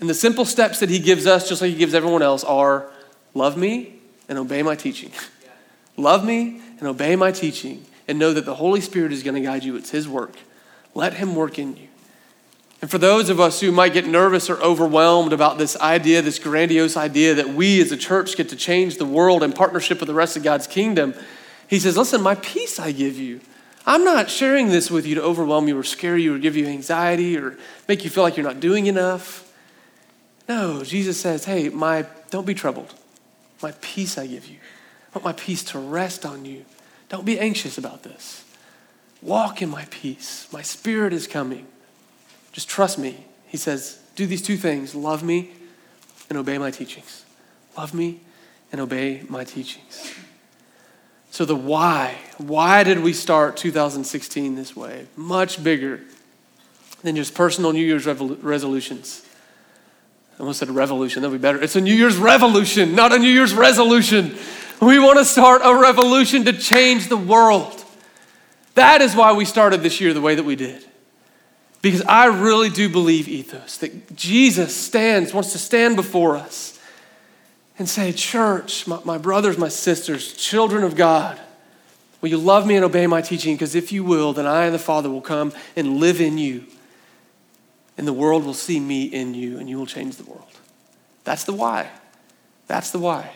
[0.02, 2.90] and the simple steps that he gives us, just like he gives everyone else, are
[3.34, 5.12] love me and obey my teaching.
[5.96, 9.40] love me and obey my teaching, and know that the Holy Spirit is going to
[9.40, 9.76] guide you.
[9.76, 10.34] It's his work.
[10.92, 11.86] Let him work in you.
[12.80, 16.40] And for those of us who might get nervous or overwhelmed about this idea, this
[16.40, 20.08] grandiose idea that we as a church get to change the world in partnership with
[20.08, 21.14] the rest of God's kingdom,
[21.68, 23.40] he says, Listen, my peace I give you.
[23.86, 26.66] I'm not sharing this with you to overwhelm you or scare you or give you
[26.66, 29.48] anxiety or make you feel like you're not doing enough.
[30.52, 32.92] No, Jesus says, hey, my, don't be troubled.
[33.62, 34.58] My peace I give you.
[34.58, 36.66] I want my peace to rest on you.
[37.08, 38.44] Don't be anxious about this.
[39.22, 40.46] Walk in my peace.
[40.52, 41.66] My spirit is coming.
[42.52, 43.24] Just trust me.
[43.46, 45.52] He says, do these two things love me
[46.28, 47.24] and obey my teachings.
[47.78, 48.20] Love me
[48.70, 50.14] and obey my teachings.
[51.30, 55.06] So, the why why did we start 2016 this way?
[55.16, 56.00] Much bigger
[57.02, 59.24] than just personal New Year's resolutions.
[60.36, 61.62] I almost said a revolution, that'd be better.
[61.62, 64.34] It's a New Year's revolution, not a New Year's resolution.
[64.80, 67.84] We want to start a revolution to change the world.
[68.74, 70.84] That is why we started this year the way that we did.
[71.82, 76.78] Because I really do believe, ethos, that Jesus stands, wants to stand before us
[77.78, 81.40] and say, Church, my, my brothers, my sisters, children of God,
[82.20, 83.54] will you love me and obey my teaching?
[83.54, 86.64] Because if you will, then I and the Father will come and live in you
[88.02, 90.58] and the world will see me in you, and you will change the world.
[91.22, 91.88] That's the why.
[92.66, 93.30] That's the why.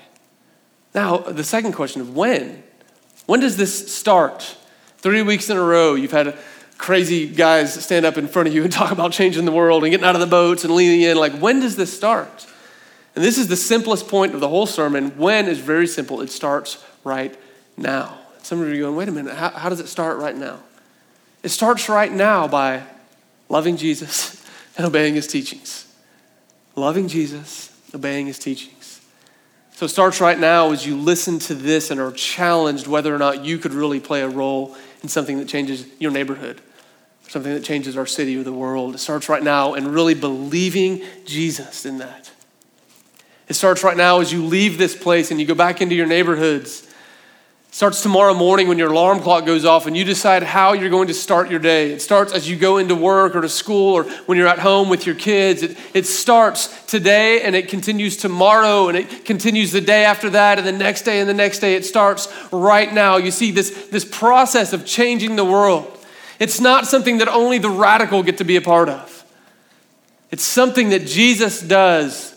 [0.92, 2.64] Now, the second question of when.
[3.26, 4.56] When does this start?
[4.98, 6.36] Three weeks in a row, you've had
[6.78, 9.92] crazy guys stand up in front of you and talk about changing the world and
[9.92, 11.16] getting out of the boats and leaning in.
[11.16, 12.44] Like, when does this start?
[13.14, 15.16] And this is the simplest point of the whole sermon.
[15.16, 16.20] When is very simple.
[16.22, 17.38] It starts right
[17.76, 18.18] now.
[18.42, 20.58] Some of you are going, wait a minute, how, how does it start right now?
[21.44, 22.82] It starts right now by
[23.48, 24.34] loving Jesus
[24.76, 25.86] and obeying his teachings.
[26.74, 29.00] Loving Jesus, obeying his teachings.
[29.72, 33.18] So it starts right now as you listen to this and are challenged whether or
[33.18, 36.60] not you could really play a role in something that changes your neighborhood,
[37.28, 38.94] something that changes our city or the world.
[38.94, 42.30] It starts right now and really believing Jesus in that.
[43.48, 46.06] It starts right now as you leave this place and you go back into your
[46.06, 46.85] neighborhoods
[47.70, 51.08] starts tomorrow morning when your alarm clock goes off and you decide how you're going
[51.08, 51.92] to start your day.
[51.92, 54.88] It starts as you go into work or to school or when you're at home
[54.88, 55.62] with your kids.
[55.62, 60.58] It, it starts today and it continues tomorrow and it continues the day after that
[60.58, 61.74] and the next day and the next day.
[61.74, 63.18] It starts right now.
[63.18, 65.92] You see, this, this process of changing the world,
[66.38, 69.24] it's not something that only the radical get to be a part of.
[70.30, 72.34] It's something that Jesus does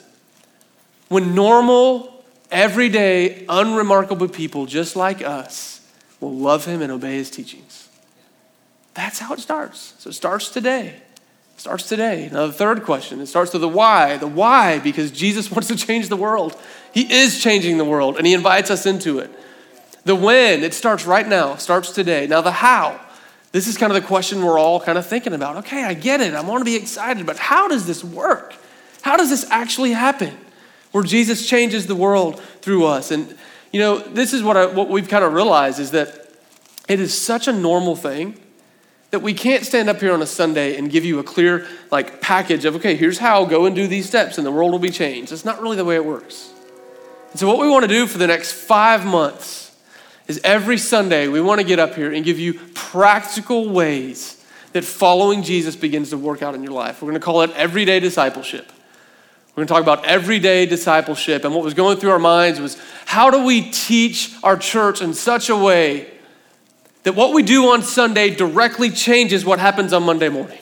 [1.08, 2.19] when normal,
[2.52, 5.88] everyday, unremarkable people just like us
[6.20, 7.90] will love him and obey his teachings.
[8.94, 9.94] That's how it starts.
[10.00, 10.88] So it starts today.
[10.88, 12.30] It starts today.
[12.32, 14.18] Now, the third question, it starts with the why.
[14.18, 16.60] The why, because Jesus wants to change the world.
[16.94, 19.32] He is changing the world, and he invites us into it.
[20.06, 22.28] The when, it starts right now, starts today.
[22.28, 23.00] Now, the how.
[23.52, 25.58] This is kind of the question we're all kind of thinking about.
[25.58, 26.34] Okay, I get it.
[26.34, 28.54] I want to be excited, but how does this work?
[29.02, 30.38] How does this actually happen?
[30.92, 33.12] Where Jesus changes the world through us.
[33.12, 33.38] And,
[33.72, 36.30] you know, this is what, I, what we've kind of realized is that
[36.88, 38.40] it is such a normal thing
[39.12, 42.22] that we can't stand up here on a Sunday and give you a clear, like,
[42.22, 44.92] package of, okay, here's how, go and do these steps and the world will be
[44.92, 45.32] changed.
[45.32, 46.52] It's not really the way it works.
[47.32, 49.76] And so, what we want to do for the next five months
[50.28, 54.84] is every Sunday we want to get up here and give you practical ways that
[54.84, 57.02] following Jesus begins to work out in your life.
[57.02, 58.72] We're going to call it everyday discipleship.
[59.60, 61.44] We're going to talk about everyday discipleship.
[61.44, 65.14] And what was going through our minds was how do we teach our church in
[65.14, 66.10] such a way
[67.04, 70.60] that what we do on Sunday directly changes what happens on Monday morning?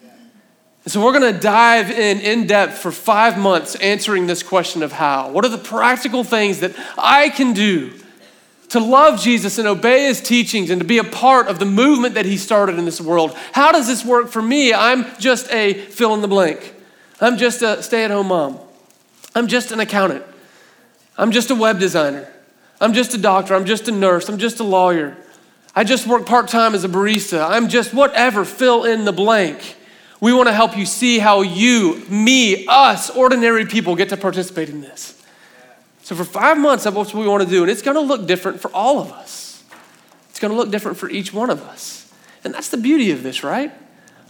[0.00, 4.82] And so we're going to dive in in depth for five months answering this question
[4.82, 5.30] of how.
[5.30, 7.92] What are the practical things that I can do
[8.70, 12.14] to love Jesus and obey his teachings and to be a part of the movement
[12.14, 13.36] that he started in this world?
[13.52, 14.72] How does this work for me?
[14.72, 16.76] I'm just a fill in the blank.
[17.20, 18.58] I'm just a stay at home mom.
[19.34, 20.24] I'm just an accountant.
[21.16, 22.32] I'm just a web designer.
[22.80, 23.54] I'm just a doctor.
[23.54, 24.28] I'm just a nurse.
[24.28, 25.16] I'm just a lawyer.
[25.74, 27.48] I just work part time as a barista.
[27.48, 29.76] I'm just whatever, fill in the blank.
[30.20, 34.68] We want to help you see how you, me, us, ordinary people get to participate
[34.68, 35.14] in this.
[36.02, 37.62] So, for five months, that's what we want to do.
[37.62, 39.62] And it's going to look different for all of us,
[40.30, 42.12] it's going to look different for each one of us.
[42.44, 43.72] And that's the beauty of this, right?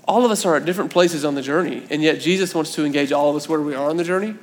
[0.08, 2.84] All of us are at different places on the journey, and yet Jesus wants to
[2.86, 4.34] engage all of us where we are on the journey.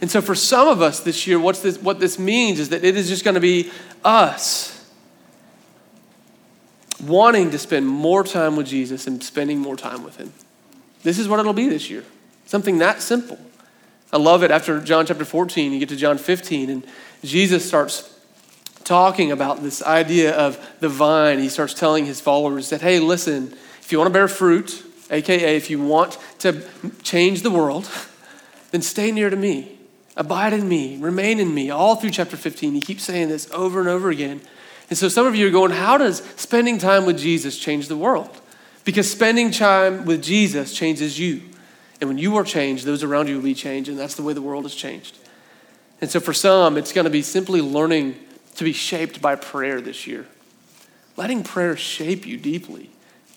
[0.00, 2.82] And so, for some of us this year, what's this, what this means is that
[2.82, 3.70] it is just going to be
[4.02, 4.70] us
[7.02, 10.32] wanting to spend more time with Jesus and spending more time with Him.
[11.02, 12.04] This is what it'll be this year.
[12.46, 13.38] Something that simple.
[14.10, 16.86] I love it after John chapter 14, you get to John 15, and
[17.22, 18.10] Jesus starts
[18.84, 21.40] talking about this idea of the vine.
[21.40, 25.56] He starts telling his followers that, hey, listen, if you want to bear fruit, aka
[25.56, 26.62] if you want to
[27.02, 27.88] change the world,
[28.70, 29.78] then stay near to me.
[30.16, 31.70] Abide in me, remain in me.
[31.70, 34.40] All through chapter 15, he keeps saying this over and over again.
[34.88, 37.96] And so some of you are going, how does spending time with Jesus change the
[37.96, 38.30] world?
[38.84, 41.42] Because spending time with Jesus changes you.
[42.00, 44.34] And when you are changed, those around you will be changed, and that's the way
[44.34, 45.16] the world has changed.
[46.00, 48.16] And so for some, it's going to be simply learning
[48.56, 50.26] to be shaped by prayer this year.
[51.16, 52.90] Letting prayer shape you deeply.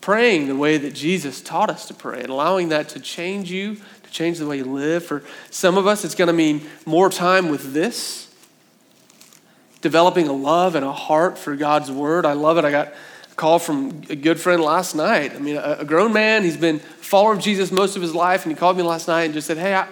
[0.08, 3.76] Praying the way that Jesus taught us to pray and allowing that to change you,
[3.76, 5.06] to change the way you live.
[5.06, 8.34] For some of us, it's going to mean more time with this,
[9.82, 12.26] developing a love and a heart for God's word.
[12.26, 12.64] I love it.
[12.64, 15.36] I got a call from a good friend last night.
[15.36, 18.54] I mean, a, grown man, he's been follower of Jesus most of his life, and
[18.54, 19.90] he called me last night and just said, Hey, I,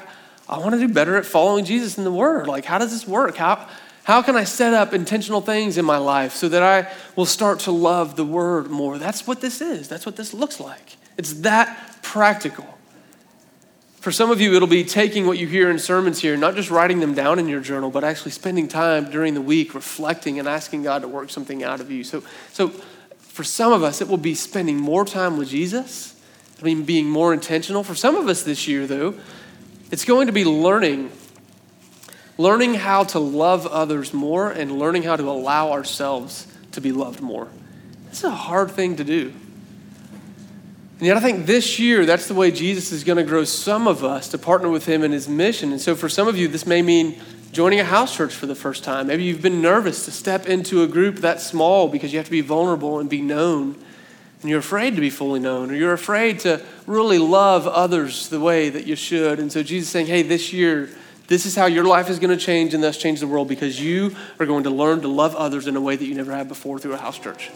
[0.47, 2.47] I want to do better at following Jesus in the Word.
[2.47, 3.35] Like, how does this work?
[3.35, 3.67] How,
[4.05, 7.61] how can I set up intentional things in my life so that I will start
[7.61, 8.99] to love the Word more?
[8.99, 9.87] That's what this is.
[9.87, 10.97] That's what this looks like.
[11.17, 12.67] It's that practical.
[14.01, 16.69] For some of you, it'll be taking what you hear in sermons here, not just
[16.69, 20.47] writing them down in your journal, but actually spending time during the week reflecting and
[20.47, 22.03] asking God to work something out of you.
[22.03, 22.21] So,
[22.53, 22.67] so
[23.17, 26.15] for some of us, it will be spending more time with Jesus,
[26.61, 27.83] I mean, being more intentional.
[27.83, 29.15] For some of us this year, though,
[29.89, 31.11] it's going to be learning.
[32.37, 37.21] Learning how to love others more and learning how to allow ourselves to be loved
[37.21, 37.47] more.
[38.09, 39.33] It's a hard thing to do.
[40.97, 43.87] And yet, I think this year, that's the way Jesus is going to grow some
[43.87, 45.71] of us to partner with him in his mission.
[45.71, 47.19] And so, for some of you, this may mean
[47.51, 49.07] joining a house church for the first time.
[49.07, 52.31] Maybe you've been nervous to step into a group that small because you have to
[52.31, 53.75] be vulnerable and be known.
[54.41, 58.39] And you're afraid to be fully known, or you're afraid to really love others the
[58.39, 59.39] way that you should.
[59.39, 60.89] And so Jesus is saying, hey, this year,
[61.27, 63.81] this is how your life is going to change and thus change the world because
[63.81, 66.47] you are going to learn to love others in a way that you never have
[66.47, 67.49] before through a house church.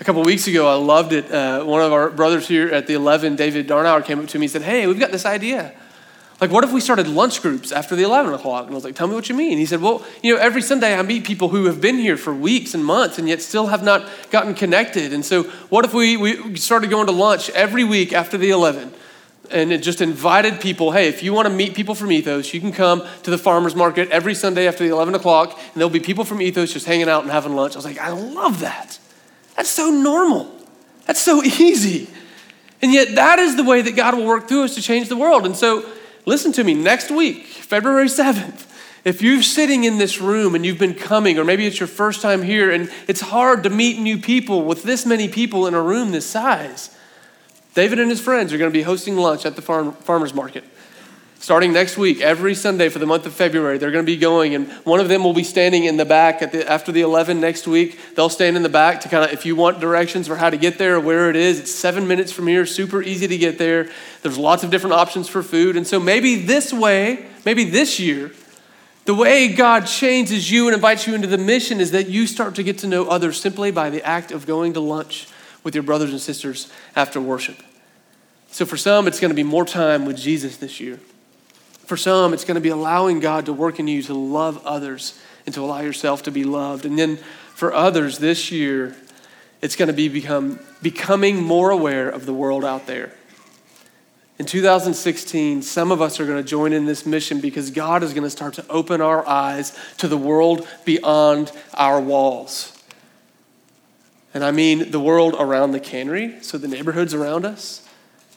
[0.00, 1.30] A couple weeks ago, I loved it.
[1.30, 4.46] Uh, one of our brothers here at the 11, David Darnauer, came up to me
[4.46, 5.74] and said, Hey, we've got this idea.
[6.40, 8.66] Like, what if we started lunch groups after the 11 o'clock?
[8.66, 9.58] And I was like, tell me what you mean.
[9.58, 12.32] He said, well, you know, every Sunday I meet people who have been here for
[12.32, 15.12] weeks and months and yet still have not gotten connected.
[15.12, 18.92] And so, what if we, we started going to lunch every week after the 11?
[19.50, 22.60] And it just invited people, hey, if you want to meet people from Ethos, you
[22.60, 26.00] can come to the farmer's market every Sunday after the 11 o'clock, and there'll be
[26.00, 27.74] people from Ethos just hanging out and having lunch.
[27.74, 28.98] I was like, I love that.
[29.56, 30.54] That's so normal.
[31.06, 32.08] That's so easy.
[32.82, 35.16] And yet, that is the way that God will work through us to change the
[35.16, 35.46] world.
[35.46, 35.84] And so,
[36.28, 38.66] Listen to me, next week, February 7th,
[39.02, 42.20] if you're sitting in this room and you've been coming, or maybe it's your first
[42.20, 45.80] time here and it's hard to meet new people with this many people in a
[45.80, 46.94] room this size,
[47.78, 50.64] David and his friends are going to be hosting lunch at the farm, farmer's market.
[51.38, 54.56] Starting next week, every Sunday for the month of February, they're going to be going,
[54.56, 57.40] and one of them will be standing in the back at the, after the 11
[57.40, 57.96] next week.
[58.16, 60.56] They'll stand in the back to kind of, if you want directions for how to
[60.56, 63.58] get there or where it is, it's seven minutes from here, super easy to get
[63.58, 63.88] there.
[64.22, 65.76] There's lots of different options for food.
[65.76, 68.32] And so maybe this way, maybe this year,
[69.04, 72.56] the way God changes you and invites you into the mission is that you start
[72.56, 75.28] to get to know others simply by the act of going to lunch
[75.64, 77.62] with your brothers and sisters after worship.
[78.50, 80.98] So for some, it's going to be more time with Jesus this year.
[81.84, 85.18] For some, it's going to be allowing God to work in you to love others
[85.46, 86.84] and to allow yourself to be loved.
[86.84, 87.18] And then
[87.54, 88.94] for others this year,
[89.60, 93.12] it's going to be become, becoming more aware of the world out there.
[94.38, 98.12] In 2016, some of us are going to join in this mission because God is
[98.12, 102.77] going to start to open our eyes to the world beyond our walls.
[104.34, 107.86] And I mean the world around the cannery, so the neighborhoods around us.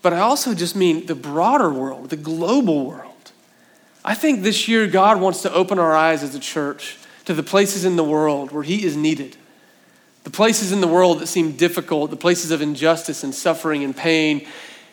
[0.02, 3.32] But I also just mean the broader world, the global world.
[4.04, 7.44] I think this year God wants to open our eyes as a church to the
[7.44, 9.38] places in the world where He is needed.
[10.24, 13.96] The places in the world that seem difficult, the places of injustice and suffering and
[13.96, 14.48] pain.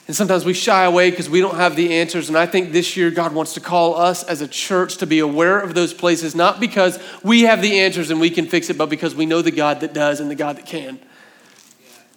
[0.08, 2.30] And sometimes we shy away because we don't have the answers.
[2.30, 5.18] And I think this year God wants to call us as a church to be
[5.18, 8.78] aware of those places, not because we have the answers and we can fix it,
[8.78, 10.98] but because we know the God that does and the God that can.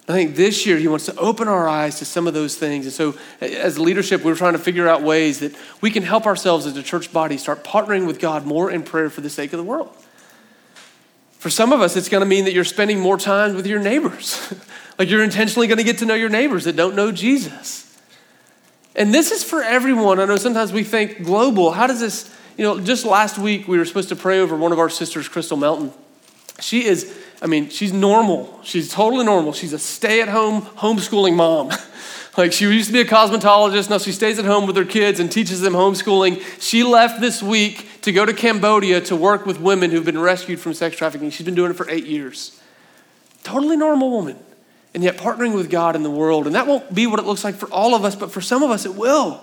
[0.08, 2.86] I think this year he wants to open our eyes to some of those things.
[2.86, 6.66] And so, as leadership, we're trying to figure out ways that we can help ourselves
[6.66, 9.58] as a church body start partnering with God more in prayer for the sake of
[9.58, 9.94] the world.
[11.38, 13.80] For some of us, it's going to mean that you're spending more time with your
[13.80, 14.52] neighbors.
[14.98, 17.88] like you're intentionally going to get to know your neighbors that don't know Jesus.
[18.94, 20.20] And this is for everyone.
[20.20, 21.70] I know sometimes we think global.
[21.72, 24.72] How does this, you know, just last week we were supposed to pray over one
[24.72, 25.92] of our sisters, Crystal Melton.
[26.60, 28.60] She is, I mean, she's normal.
[28.62, 29.52] She's totally normal.
[29.52, 31.70] She's a stay at home homeschooling mom.
[32.36, 33.88] like she used to be a cosmetologist.
[33.88, 36.42] Now she stays at home with her kids and teaches them homeschooling.
[36.60, 40.60] She left this week to go to Cambodia to work with women who've been rescued
[40.60, 41.30] from sex trafficking.
[41.30, 42.60] She's been doing it for eight years.
[43.42, 44.36] Totally normal woman
[44.94, 46.46] and yet partnering with God in the world.
[46.46, 48.62] And that won't be what it looks like for all of us, but for some
[48.62, 49.40] of us, it will.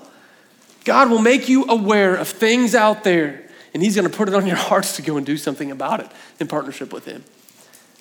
[0.85, 4.35] God will make you aware of things out there, and He's going to put it
[4.35, 6.07] on your hearts to go and do something about it
[6.39, 7.23] in partnership with Him.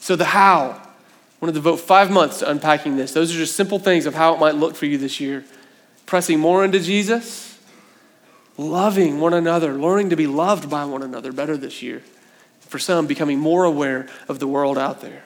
[0.01, 3.12] So, the how, I want to devote five months to unpacking this.
[3.12, 5.44] Those are just simple things of how it might look for you this year.
[6.07, 7.59] Pressing more into Jesus,
[8.57, 12.03] loving one another, learning to be loved by one another better this year.
[12.61, 15.24] For some, becoming more aware of the world out there.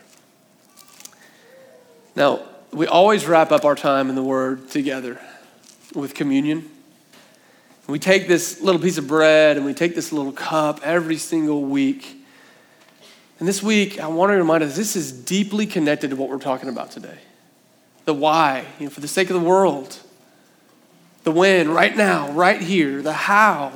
[2.14, 2.42] Now,
[2.72, 5.18] we always wrap up our time in the Word together
[5.94, 6.68] with communion.
[7.86, 11.62] We take this little piece of bread and we take this little cup every single
[11.62, 12.16] week.
[13.38, 16.38] And this week, I want to remind us this is deeply connected to what we're
[16.38, 17.18] talking about today.
[18.04, 19.98] The why, you know, for the sake of the world.
[21.24, 23.02] The when, right now, right here.
[23.02, 23.72] The how.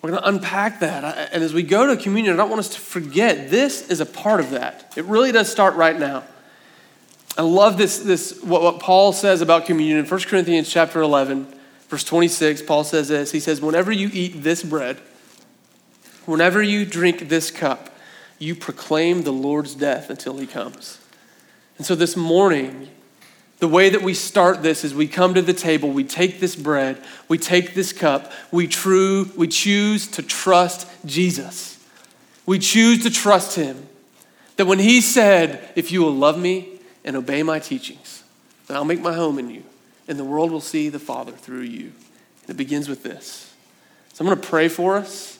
[0.00, 1.30] We're going to unpack that.
[1.32, 4.06] And as we go to communion, I don't want us to forget this is a
[4.06, 4.94] part of that.
[4.96, 6.24] It really does start right now.
[7.38, 11.46] I love this, this what, what Paul says about communion in 1 Corinthians chapter 11,
[11.88, 12.62] verse 26.
[12.62, 13.32] Paul says this.
[13.32, 14.98] He says, Whenever you eat this bread,
[16.26, 17.90] whenever you drink this cup,
[18.38, 20.98] you proclaim the Lord's death until he comes.
[21.78, 22.88] And so this morning,
[23.58, 26.56] the way that we start this is we come to the table, we take this
[26.56, 31.78] bread, we take this cup, we true, we choose to trust Jesus.
[32.46, 33.86] We choose to trust him.
[34.56, 36.69] That when he said, If you will love me,
[37.04, 38.22] and obey my teachings,
[38.66, 39.64] then I'll make my home in you,
[40.08, 41.92] and the world will see the Father through you.
[42.42, 43.52] And it begins with this.
[44.12, 45.38] So I'm going to pray for us.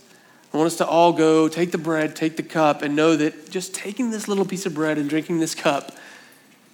[0.52, 3.50] I want us to all go take the bread, take the cup, and know that
[3.50, 5.96] just taking this little piece of bread and drinking this cup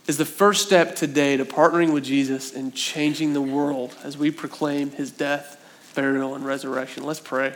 [0.07, 4.31] is the first step today to partnering with Jesus and changing the world as we
[4.31, 5.61] proclaim his death,
[5.95, 7.05] burial, and resurrection.
[7.05, 7.55] Let's pray.